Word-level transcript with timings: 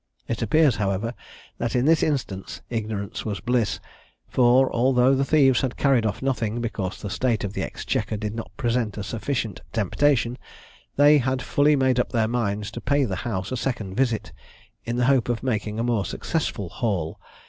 It 0.27 0.41
appears, 0.41 0.77
however, 0.77 1.13
that 1.59 1.75
in 1.75 1.85
this 1.85 2.01
instance 2.01 2.63
"ignorance 2.71 3.23
was 3.23 3.39
bliss;" 3.39 3.79
for 4.27 4.67
although 4.75 5.13
the 5.13 5.23
thieves 5.23 5.61
had 5.61 5.77
carried 5.77 6.07
off 6.07 6.23
nothing, 6.23 6.59
because 6.59 6.99
the 6.99 7.09
state 7.11 7.43
of 7.43 7.53
the 7.53 7.61
exchequer 7.61 8.17
did 8.17 8.33
not 8.33 8.49
present 8.57 8.97
a 8.97 9.03
sufficient 9.03 9.61
temptation, 9.71 10.39
they 10.95 11.19
had 11.19 11.43
fully 11.43 11.75
made 11.75 11.99
up 11.99 12.11
their 12.13 12.27
minds 12.27 12.71
to 12.71 12.81
pay 12.81 13.05
the 13.05 13.17
house 13.29 13.51
a 13.51 13.55
second 13.57 13.93
visit, 13.93 14.31
in 14.85 14.95
the 14.95 15.05
hope 15.05 15.29
of 15.29 15.43
making 15.43 15.77
a 15.77 15.83
more 15.83 16.03
successful 16.03 16.69
"haul." 16.69 17.19